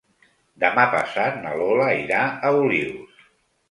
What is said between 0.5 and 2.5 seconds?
Demà passat na Lola irà